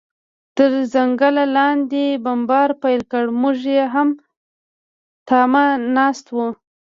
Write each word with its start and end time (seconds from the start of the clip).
تر 0.57 0.71
ځنګله 0.93 1.43
لاندې 1.57 2.03
بمبار 2.25 2.69
پیل 2.81 3.01
کړ، 3.11 3.25
موږ 3.41 3.57
یې 3.73 3.83
هم 3.93 4.09
تمه 5.27 5.65
ناست 5.95 6.25
و. 6.35 6.37